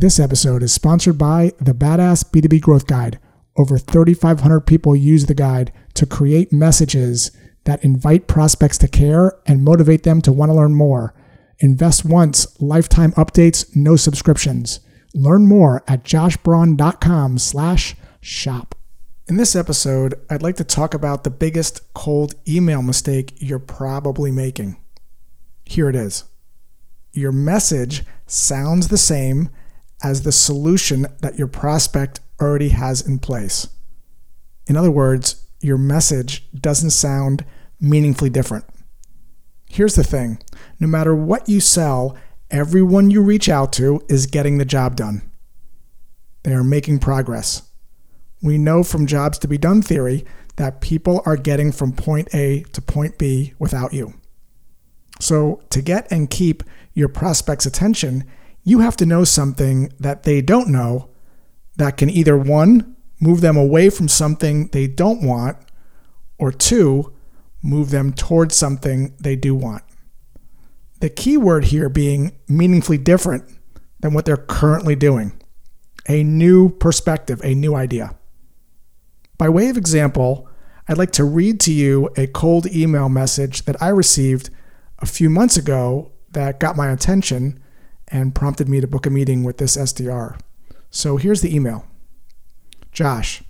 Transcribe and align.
This 0.00 0.20
episode 0.20 0.62
is 0.62 0.72
sponsored 0.72 1.18
by 1.18 1.54
the 1.58 1.72
Badass 1.72 2.22
B2B 2.30 2.60
Growth 2.60 2.86
Guide. 2.86 3.18
Over 3.56 3.78
3,500 3.78 4.60
people 4.60 4.94
use 4.94 5.26
the 5.26 5.34
guide 5.34 5.72
to 5.94 6.06
create 6.06 6.52
messages 6.52 7.32
that 7.64 7.82
invite 7.82 8.28
prospects 8.28 8.78
to 8.78 8.86
care 8.86 9.40
and 9.44 9.64
motivate 9.64 10.04
them 10.04 10.22
to 10.22 10.30
want 10.30 10.50
to 10.50 10.54
learn 10.54 10.72
more. 10.72 11.14
Invest 11.58 12.04
once, 12.04 12.46
lifetime 12.60 13.10
updates, 13.14 13.74
no 13.74 13.96
subscriptions. 13.96 14.78
Learn 15.14 15.48
more 15.48 15.82
at 15.88 16.04
joshbraun.com 16.04 17.38
slash 17.38 17.96
shop. 18.20 18.76
In 19.26 19.36
this 19.36 19.56
episode, 19.56 20.14
I'd 20.30 20.44
like 20.44 20.54
to 20.58 20.64
talk 20.64 20.94
about 20.94 21.24
the 21.24 21.30
biggest 21.30 21.92
cold 21.94 22.36
email 22.46 22.82
mistake 22.82 23.32
you're 23.38 23.58
probably 23.58 24.30
making. 24.30 24.76
Here 25.64 25.88
it 25.88 25.96
is. 25.96 26.22
Your 27.12 27.32
message 27.32 28.04
sounds 28.28 28.86
the 28.86 28.96
same 28.96 29.50
as 30.02 30.22
the 30.22 30.32
solution 30.32 31.06
that 31.20 31.38
your 31.38 31.48
prospect 31.48 32.20
already 32.40 32.70
has 32.70 33.00
in 33.00 33.18
place. 33.18 33.68
In 34.66 34.76
other 34.76 34.90
words, 34.90 35.46
your 35.60 35.78
message 35.78 36.46
doesn't 36.54 36.90
sound 36.90 37.44
meaningfully 37.80 38.30
different. 38.30 38.64
Here's 39.68 39.94
the 39.94 40.04
thing 40.04 40.38
no 40.80 40.86
matter 40.86 41.14
what 41.14 41.48
you 41.48 41.60
sell, 41.60 42.16
everyone 42.50 43.10
you 43.10 43.22
reach 43.22 43.48
out 43.48 43.72
to 43.74 44.00
is 44.08 44.26
getting 44.26 44.58
the 44.58 44.64
job 44.64 44.96
done. 44.96 45.22
They 46.44 46.52
are 46.52 46.64
making 46.64 47.00
progress. 47.00 47.62
We 48.40 48.56
know 48.56 48.84
from 48.84 49.06
jobs 49.06 49.38
to 49.40 49.48
be 49.48 49.58
done 49.58 49.82
theory 49.82 50.24
that 50.56 50.80
people 50.80 51.22
are 51.26 51.36
getting 51.36 51.72
from 51.72 51.92
point 51.92 52.34
A 52.34 52.62
to 52.72 52.80
point 52.80 53.18
B 53.18 53.54
without 53.58 53.92
you. 53.92 54.14
So, 55.20 55.62
to 55.70 55.82
get 55.82 56.10
and 56.12 56.30
keep 56.30 56.62
your 56.94 57.08
prospect's 57.08 57.66
attention, 57.66 58.24
you 58.68 58.80
have 58.80 58.96
to 58.98 59.06
know 59.06 59.24
something 59.24 59.90
that 59.98 60.24
they 60.24 60.42
don't 60.42 60.68
know 60.68 61.08
that 61.76 61.96
can 61.96 62.10
either 62.10 62.36
one, 62.36 62.96
move 63.18 63.40
them 63.40 63.56
away 63.56 63.88
from 63.88 64.08
something 64.08 64.68
they 64.68 64.86
don't 64.86 65.22
want, 65.22 65.56
or 66.38 66.52
two, 66.52 67.14
move 67.62 67.90
them 67.90 68.12
towards 68.12 68.54
something 68.54 69.14
they 69.18 69.34
do 69.34 69.54
want. 69.54 69.82
The 71.00 71.08
key 71.08 71.38
word 71.38 71.66
here 71.66 71.88
being 71.88 72.36
meaningfully 72.46 72.98
different 72.98 73.44
than 74.00 74.12
what 74.12 74.26
they're 74.26 74.36
currently 74.36 74.94
doing. 74.94 75.40
A 76.06 76.22
new 76.22 76.68
perspective, 76.68 77.40
a 77.42 77.54
new 77.54 77.74
idea. 77.74 78.16
By 79.38 79.48
way 79.48 79.70
of 79.70 79.78
example, 79.78 80.46
I'd 80.86 80.98
like 80.98 81.12
to 81.12 81.24
read 81.24 81.58
to 81.60 81.72
you 81.72 82.10
a 82.16 82.26
cold 82.26 82.66
email 82.66 83.08
message 83.08 83.64
that 83.64 83.80
I 83.82 83.88
received 83.88 84.50
a 84.98 85.06
few 85.06 85.30
months 85.30 85.56
ago 85.56 86.12
that 86.32 86.60
got 86.60 86.76
my 86.76 86.90
attention 86.90 87.62
and 88.08 88.34
prompted 88.34 88.68
me 88.68 88.80
to 88.80 88.86
book 88.86 89.06
a 89.06 89.10
meeting 89.10 89.44
with 89.44 89.58
this 89.58 89.76
SDR. 89.76 90.38
So 90.90 91.16
here's 91.16 91.42
the 91.42 91.54
email 91.54 91.86
Josh, 92.92 93.42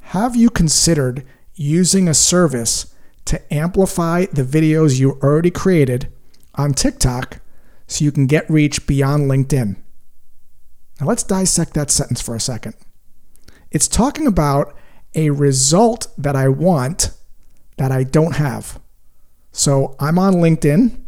have 0.00 0.36
you 0.36 0.50
considered 0.50 1.24
using 1.54 2.08
a 2.08 2.14
service 2.14 2.94
to 3.24 3.52
amplify 3.52 4.26
the 4.26 4.44
videos 4.44 4.98
you 4.98 5.12
already 5.22 5.50
created 5.50 6.12
on 6.54 6.72
TikTok 6.72 7.40
so 7.86 8.04
you 8.04 8.12
can 8.12 8.26
get 8.26 8.48
reach 8.48 8.86
beyond 8.86 9.30
LinkedIn? 9.30 9.76
Now 11.00 11.06
let's 11.06 11.22
dissect 11.22 11.74
that 11.74 11.90
sentence 11.90 12.20
for 12.20 12.34
a 12.34 12.40
second. 12.40 12.74
It's 13.70 13.88
talking 13.88 14.26
about 14.26 14.76
a 15.14 15.30
result 15.30 16.08
that 16.16 16.36
I 16.36 16.48
want 16.48 17.10
that 17.78 17.90
I 17.90 18.04
don't 18.04 18.36
have. 18.36 18.80
So 19.52 19.96
I'm 19.98 20.18
on 20.18 20.34
LinkedIn 20.34 21.00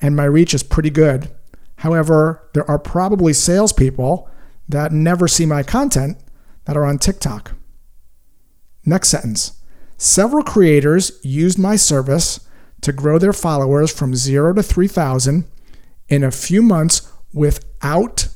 and 0.00 0.16
my 0.16 0.24
reach 0.24 0.54
is 0.54 0.62
pretty 0.62 0.90
good 0.90 1.30
However, 1.78 2.48
there 2.54 2.68
are 2.68 2.78
probably 2.78 3.32
salespeople 3.32 4.28
that 4.68 4.92
never 4.92 5.28
see 5.28 5.46
my 5.46 5.62
content 5.62 6.18
that 6.64 6.76
are 6.76 6.84
on 6.84 6.98
TikTok. 6.98 7.52
Next 8.84 9.08
sentence 9.08 9.52
Several 9.96 10.44
creators 10.44 11.18
used 11.22 11.58
my 11.58 11.74
service 11.74 12.40
to 12.82 12.92
grow 12.92 13.18
their 13.18 13.32
followers 13.32 13.92
from 13.92 14.14
zero 14.14 14.54
to 14.54 14.62
3,000 14.62 15.44
in 16.08 16.22
a 16.22 16.30
few 16.30 16.62
months 16.62 17.12
without 17.32 18.28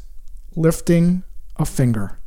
lifting 0.57 1.23
a 1.57 1.65
finger. 1.65 2.19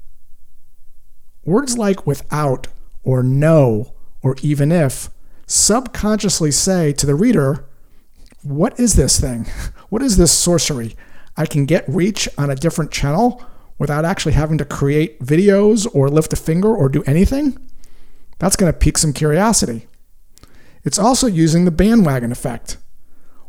Words 1.44 1.78
like 1.78 2.08
without 2.08 2.68
or 3.04 3.22
no 3.24 3.94
or 4.22 4.36
even 4.42 4.72
if 4.72 5.10
subconsciously 5.48 6.52
say 6.52 6.92
to 6.94 7.06
the 7.06 7.16
reader, 7.16 7.66
What 8.42 8.80
is 8.80 8.96
this 8.96 9.20
thing? 9.20 9.48
What 9.90 10.02
is 10.02 10.18
this 10.18 10.32
sorcery? 10.32 10.96
I 11.38 11.46
can 11.46 11.66
get 11.66 11.88
reach 11.88 12.30
on 12.38 12.50
a 12.50 12.56
different 12.56 12.92
channel 12.92 13.44
without 13.78 14.06
actually 14.06 14.34
having 14.34 14.58
to 14.58 14.66
create 14.66 15.20
videos 15.20 15.88
or 15.94 16.10
lift 16.10 16.34
a 16.34 16.38
finger 16.38 16.74
or 16.74 16.88
do 16.90 17.04
anything. 17.04 17.58
That's 18.40 18.56
going 18.56 18.72
to 18.72 18.78
pique 18.78 18.98
some 18.98 19.14
curiosity. 19.14 19.88
It's 20.84 21.00
also 21.00 21.28
using 21.28 21.66
the 21.66 21.72
bandwagon 21.72 22.32
effect. 22.32 22.78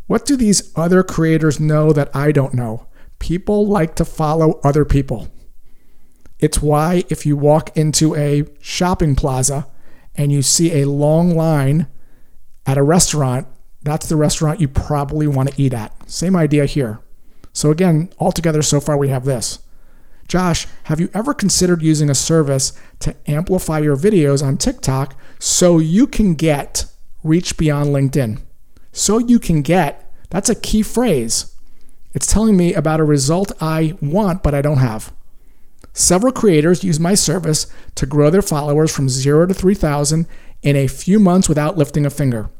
What 0.07 0.25
do 0.25 0.37
these 0.37 0.73
other 0.77 1.03
creators 1.03 1.61
know 1.61 1.93
that 1.93 2.15
I 2.15 2.33
don't 2.33 2.55
know? 2.55 2.87
People 3.19 3.67
like 3.67 3.95
to 3.97 4.05
follow 4.05 4.61
other 4.63 4.85
people. 4.85 5.29
It's 6.39 6.61
why 6.61 7.05
if 7.09 7.25
you 7.25 7.37
walk 7.37 7.77
into 7.77 8.15
a 8.15 8.45
shopping 8.61 9.17
plaza 9.17 9.67
and 10.15 10.31
you 10.33 10.43
see 10.43 10.81
a 10.81 10.89
long 10.89 11.35
line 11.35 11.89
at 12.67 12.79
a 12.79 12.83
restaurant, 12.83 13.47
that's 13.83 14.09
the 14.09 14.17
restaurant 14.17 14.61
you 14.61 14.69
probably 14.69 15.27
want 15.27 15.51
to 15.51 15.63
eat 15.63 15.73
at. 15.73 16.11
Same 16.11 16.37
idea 16.37 16.67
here. 16.67 17.01
So, 17.57 17.71
again, 17.71 18.11
altogether, 18.19 18.61
so 18.61 18.81
far 18.81 18.99
we 18.99 19.09
have 19.09 19.25
this. 19.25 19.61
Josh, 20.29 20.67
have 20.85 21.01
you 21.01 21.09
ever 21.15 21.33
considered 21.33 21.81
using 21.81 22.11
a 22.11 22.15
service 22.15 22.79
to 22.99 23.17
amplify 23.27 23.79
your 23.79 23.97
videos 23.97 24.45
on 24.45 24.59
TikTok 24.59 25.19
so 25.39 25.79
you 25.79 26.07
can 26.07 26.35
get 26.35 26.85
reach 27.25 27.57
beyond 27.57 27.95
LinkedIn? 27.95 28.43
So 28.93 29.17
you 29.17 29.39
can 29.39 29.63
get, 29.63 30.13
that's 30.29 30.51
a 30.51 30.55
key 30.55 30.83
phrase. 30.83 31.57
It's 32.13 32.31
telling 32.31 32.59
me 32.59 32.75
about 32.75 33.01
a 33.01 33.05
result 33.05 33.53
I 33.59 33.95
want, 34.03 34.43
but 34.43 34.53
I 34.53 34.61
don't 34.61 34.77
have. 34.77 35.15
Several 35.95 36.35
creators 36.35 36.85
use 36.85 37.01
my 37.01 37.15
service 37.15 37.69
to 37.95 38.05
grow 38.05 38.29
their 38.29 38.43
followers 38.43 38.95
from 38.95 39.09
zero 39.09 39.47
to 39.47 39.55
3,000 39.55 40.27
in 40.61 40.77
a 40.77 40.89
few 40.89 41.19
months 41.19 41.49
without 41.49 41.79
lifting 41.79 42.05
a 42.05 42.11
finger. 42.11 42.51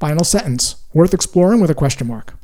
Final 0.00 0.24
sentence, 0.24 0.82
worth 0.92 1.14
exploring 1.14 1.60
with 1.60 1.70
a 1.70 1.76
question 1.76 2.08
mark. 2.08 2.37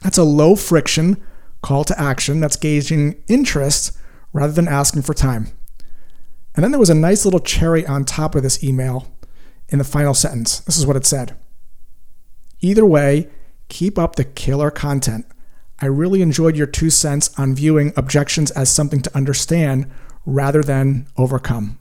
That's 0.00 0.18
a 0.18 0.24
low 0.24 0.56
friction 0.56 1.22
call 1.62 1.84
to 1.84 2.00
action 2.00 2.40
that's 2.40 2.56
gauging 2.56 3.22
interest 3.28 3.96
rather 4.32 4.52
than 4.52 4.68
asking 4.68 5.02
for 5.02 5.14
time. 5.14 5.48
And 6.54 6.64
then 6.64 6.70
there 6.70 6.80
was 6.80 6.90
a 6.90 6.94
nice 6.94 7.24
little 7.24 7.40
cherry 7.40 7.86
on 7.86 8.04
top 8.04 8.34
of 8.34 8.42
this 8.42 8.64
email 8.64 9.12
in 9.68 9.78
the 9.78 9.84
final 9.84 10.14
sentence. 10.14 10.60
This 10.60 10.76
is 10.76 10.86
what 10.86 10.96
it 10.96 11.06
said 11.06 11.36
Either 12.60 12.84
way, 12.84 13.28
keep 13.68 13.98
up 13.98 14.16
the 14.16 14.24
killer 14.24 14.70
content. 14.70 15.26
I 15.78 15.86
really 15.86 16.20
enjoyed 16.20 16.56
your 16.56 16.66
two 16.66 16.90
cents 16.90 17.30
on 17.38 17.54
viewing 17.54 17.92
objections 17.96 18.50
as 18.50 18.70
something 18.70 19.00
to 19.00 19.16
understand 19.16 19.90
rather 20.26 20.62
than 20.62 21.06
overcome. 21.16 21.78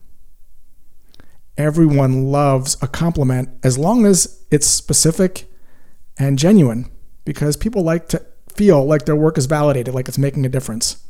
Everyone 1.57 2.31
loves 2.31 2.77
a 2.81 2.87
compliment 2.87 3.49
as 3.61 3.77
long 3.77 4.05
as 4.05 4.45
it's 4.49 4.67
specific 4.67 5.51
and 6.17 6.39
genuine 6.39 6.89
because 7.25 7.57
people 7.57 7.83
like 7.83 8.07
to 8.09 8.25
feel 8.53 8.83
like 8.83 9.05
their 9.05 9.15
work 9.15 9.37
is 9.37 9.45
validated, 9.45 9.93
like 9.93 10.07
it's 10.07 10.17
making 10.17 10.45
a 10.45 10.49
difference. 10.49 11.03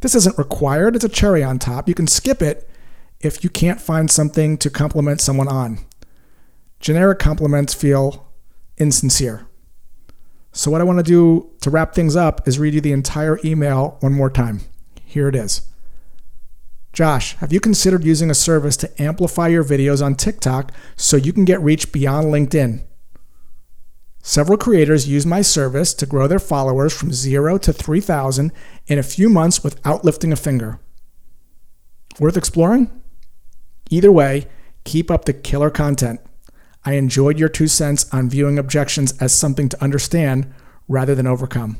This 0.00 0.14
isn't 0.14 0.38
required, 0.38 0.96
it's 0.96 1.04
a 1.04 1.08
cherry 1.08 1.42
on 1.42 1.58
top. 1.58 1.88
You 1.88 1.94
can 1.94 2.06
skip 2.06 2.42
it 2.42 2.68
if 3.20 3.42
you 3.42 3.50
can't 3.50 3.80
find 3.80 4.10
something 4.10 4.58
to 4.58 4.70
compliment 4.70 5.20
someone 5.20 5.48
on. 5.48 5.78
Generic 6.80 7.18
compliments 7.18 7.72
feel 7.72 8.28
insincere. 8.76 9.46
So, 10.52 10.70
what 10.70 10.80
I 10.80 10.84
want 10.84 10.98
to 10.98 11.02
do 11.02 11.50
to 11.62 11.70
wrap 11.70 11.94
things 11.94 12.14
up 12.14 12.46
is 12.46 12.58
read 12.58 12.74
you 12.74 12.80
the 12.80 12.92
entire 12.92 13.38
email 13.44 13.96
one 14.00 14.12
more 14.12 14.30
time. 14.30 14.60
Here 15.04 15.28
it 15.28 15.34
is. 15.34 15.62
Josh, 16.92 17.34
have 17.36 17.52
you 17.52 17.58
considered 17.58 18.04
using 18.04 18.30
a 18.30 18.34
service 18.34 18.76
to 18.76 19.02
amplify 19.02 19.48
your 19.48 19.64
videos 19.64 20.04
on 20.04 20.14
TikTok 20.14 20.70
so 20.96 21.16
you 21.16 21.32
can 21.32 21.44
get 21.44 21.60
reach 21.60 21.90
beyond 21.90 22.28
LinkedIn? 22.28 22.84
Several 24.26 24.56
creators 24.56 25.06
use 25.06 25.26
my 25.26 25.42
service 25.42 25.92
to 25.92 26.06
grow 26.06 26.26
their 26.26 26.38
followers 26.38 26.96
from 26.96 27.12
0 27.12 27.58
to 27.58 27.74
3,000 27.74 28.52
in 28.86 28.98
a 28.98 29.02
few 29.02 29.28
months 29.28 29.62
without 29.62 30.02
lifting 30.02 30.32
a 30.32 30.36
finger. 30.36 30.80
Worth 32.18 32.38
exploring? 32.38 32.90
Either 33.90 34.10
way, 34.10 34.46
keep 34.84 35.10
up 35.10 35.26
the 35.26 35.34
killer 35.34 35.68
content. 35.68 36.20
I 36.86 36.94
enjoyed 36.94 37.38
your 37.38 37.50
two 37.50 37.68
cents 37.68 38.06
on 38.14 38.30
viewing 38.30 38.58
objections 38.58 39.12
as 39.20 39.34
something 39.34 39.68
to 39.68 39.84
understand 39.84 40.50
rather 40.88 41.14
than 41.14 41.26
overcome. 41.26 41.76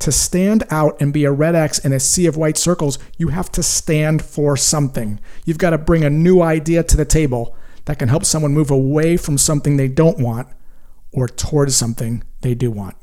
To 0.00 0.12
stand 0.12 0.64
out 0.68 1.00
and 1.00 1.14
be 1.14 1.24
a 1.24 1.32
red 1.32 1.54
X 1.54 1.78
in 1.78 1.94
a 1.94 2.00
sea 2.00 2.26
of 2.26 2.36
white 2.36 2.58
circles, 2.58 2.98
you 3.16 3.28
have 3.28 3.50
to 3.52 3.62
stand 3.62 4.22
for 4.22 4.54
something. 4.54 5.18
You've 5.46 5.56
got 5.56 5.70
to 5.70 5.78
bring 5.78 6.04
a 6.04 6.10
new 6.10 6.42
idea 6.42 6.82
to 6.82 6.96
the 6.96 7.06
table 7.06 7.56
that 7.86 7.98
can 7.98 8.10
help 8.10 8.26
someone 8.26 8.52
move 8.52 8.70
away 8.70 9.16
from 9.16 9.38
something 9.38 9.78
they 9.78 9.88
don't 9.88 10.18
want 10.18 10.46
or 11.12 11.28
towards 11.28 11.76
something 11.76 12.22
they 12.40 12.54
do 12.54 12.70
want. 12.70 12.96